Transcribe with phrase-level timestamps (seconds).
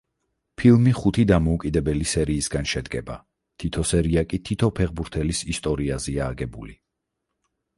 [0.59, 3.17] ფილმი ხუთი დამოუკიდებელი სერიისგან შედგება,
[3.65, 6.75] თითო სერია კი თითო ფეხბურთელის ისტორიაზეა აგებული.